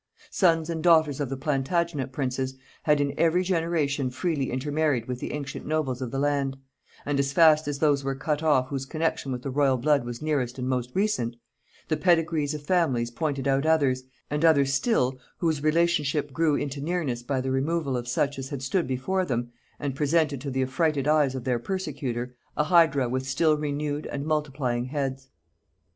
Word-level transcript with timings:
Sons 0.31 0.67
and 0.67 0.81
daughters 0.81 1.19
of 1.19 1.29
the 1.29 1.37
Plantagenet 1.37 2.11
princes 2.11 2.55
had 2.81 2.99
in 2.99 3.13
every 3.19 3.43
generation 3.43 4.09
freely 4.09 4.49
intermarried 4.49 5.07
with 5.07 5.19
the 5.19 5.31
ancient 5.31 5.63
nobles 5.63 6.01
of 6.01 6.09
the 6.09 6.17
land; 6.17 6.57
and 7.05 7.19
as 7.19 7.31
fast 7.31 7.67
as 7.67 7.77
those 7.77 8.03
were 8.03 8.15
cut 8.15 8.41
off 8.41 8.69
whose 8.69 8.87
connection 8.87 9.31
with 9.31 9.43
the 9.43 9.51
royal 9.51 9.77
blood 9.77 10.03
was 10.03 10.19
nearest 10.19 10.57
and 10.57 10.67
most 10.67 10.89
recent, 10.95 11.35
the 11.87 11.97
pedigrees 11.97 12.55
of 12.55 12.63
families 12.65 13.11
pointed 13.11 13.47
out 13.47 13.63
others, 13.67 14.01
and 14.31 14.43
others 14.43 14.73
still, 14.73 15.19
whose 15.37 15.61
relationship 15.61 16.33
grew 16.33 16.55
into 16.55 16.81
nearness 16.81 17.21
by 17.21 17.39
the 17.39 17.51
removal 17.51 17.95
of 17.95 18.07
such 18.07 18.39
as 18.39 18.49
had 18.49 18.63
stood 18.63 18.87
before 18.87 19.23
them, 19.23 19.51
and 19.79 19.93
presented 19.93 20.41
to 20.41 20.49
the 20.49 20.63
affrighted 20.63 21.07
eyes 21.07 21.35
of 21.35 21.43
their 21.43 21.59
persecutor, 21.59 22.35
a 22.57 22.63
hydra 22.63 23.07
with 23.07 23.27
still 23.27 23.55
renewed 23.55 24.07
and 24.07 24.25
multiplying 24.25 24.85
heads. 24.85 25.29